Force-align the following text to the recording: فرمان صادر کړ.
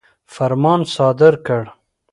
فرمان 0.35 0.81
صادر 0.95 1.33
کړ. 1.47 1.63